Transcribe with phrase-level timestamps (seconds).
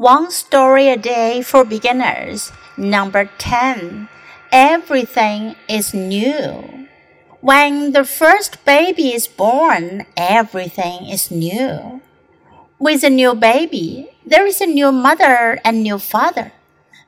[0.00, 4.08] One Story a Day for Beginners, number 10.
[4.50, 6.88] Everything is new.
[7.42, 12.00] When the first baby is born, everything is new.
[12.78, 16.52] With a new baby, there is a new mother and new father.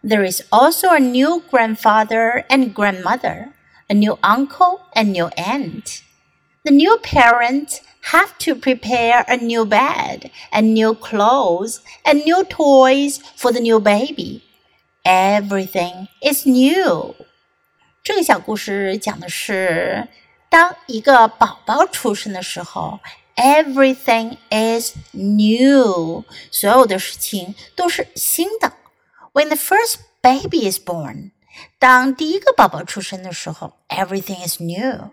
[0.04, 3.54] There is also a new grandfather and grandmother,
[3.88, 6.04] a new uncle and new aunt.
[6.63, 7.79] The new parents
[8.11, 13.79] have to prepare a new bed and new clothes and new toys for the new
[13.79, 14.41] baby.
[15.03, 17.15] Everything is new.
[18.03, 20.07] 这个小故事讲的是，
[20.49, 22.99] 当一个宝宝出生的时候，
[23.35, 28.73] everything is new，所有的事情都是新的。
[29.33, 31.31] When the first baby is born，
[31.79, 35.11] 当第一个宝宝出生的时候，everything is new。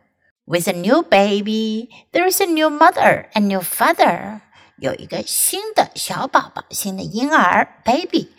[0.49, 4.41] With a new baby, there is a new mother and new father.
[4.77, 8.31] 有一个新的小宝宝，新的婴儿 baby，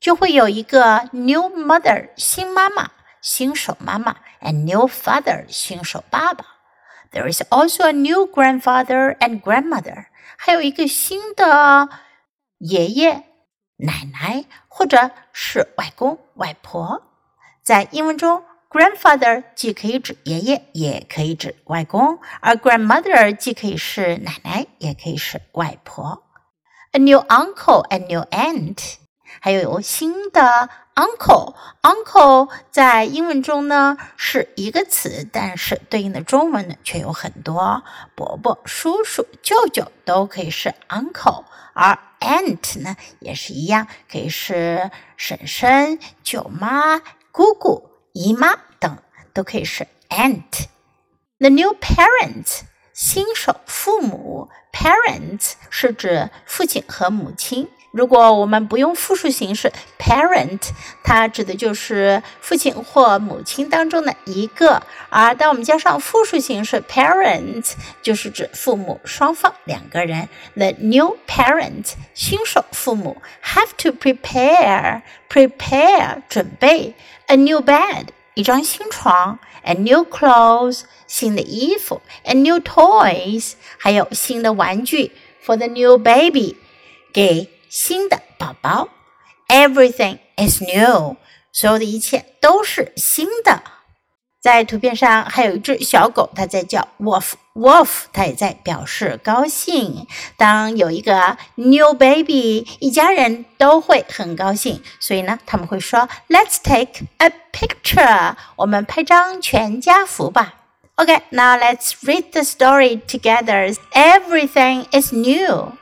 [0.00, 6.46] 就会有一个 new mother 新妈妈、新手妈妈，and new father 新手爸爸。
[7.12, 10.06] There is also a new grandfather and grandmother，
[10.38, 11.90] 还有一个新的
[12.58, 13.24] 爷爷、
[13.76, 17.02] 奶奶或者是外公外婆。
[17.62, 18.42] 在英文中。
[18.74, 26.24] Grandfather 既可以指爷爷，也可以指外公，而 grandmother 既可以是奶奶，也可以是外婆。
[26.90, 28.94] A new uncle a new aunt，
[29.38, 31.54] 还有有新的 uncle。
[31.82, 37.84] uncle 在英文中呢是一个词，但是对应的中文呢却有很多。
[38.16, 47.93] 伯伯、叔叔、舅舅都可以是 uncle，而 aunt 呢也是一样，可以是婶婶、舅妈、姑姑。
[48.14, 48.96] 姨妈等
[49.32, 50.66] 都可以是 aunt。
[51.38, 52.60] The new parents，
[52.92, 57.68] 新手父母，parents 是指父亲和母亲。
[57.93, 60.59] 如果我们不用复数形式 parent，
[61.03, 67.71] 它指的就是父亲或母亲当中的一个；而当我们加上复数形式 parents，
[68.03, 70.29] 就是指父母双方两个人。
[70.55, 76.93] The new parents，新手父母 have to prepare，prepare 准备。
[77.25, 78.05] a new bed
[78.35, 85.11] 一张新床，and new clothes 新的衣服，and new toys 还有新的玩具，
[85.43, 86.55] for the new baby
[87.11, 88.88] 给 新的宝宝。
[89.48, 91.16] Everything is new，
[91.52, 93.64] 所有的一切都是新的。
[94.40, 97.32] 在图片上还有一只小狗，它在叫 Wolf。
[97.54, 100.06] Wolf，它也在表示高兴。
[100.36, 104.80] 当有一个 new baby，一家人都会很高兴。
[105.00, 110.54] 所以呢，他们会说 Let's take a picture，我们拍张全家福吧。
[110.94, 113.76] OK，now let's read the story together.
[113.92, 115.72] Everything is new.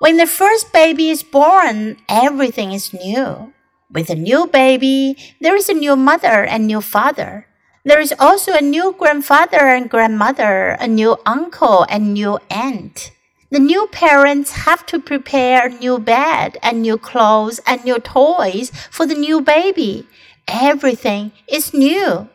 [0.00, 3.52] When the first baby is born, everything is new.
[3.92, 7.46] With a new baby, there is a new mother and new father.
[7.84, 13.12] There is also a new grandfather and grandmother, a new uncle and new aunt.
[13.50, 18.72] The new parents have to prepare a new bed and new clothes and new toys
[18.90, 20.08] for the new baby.
[20.48, 22.30] Everything is new.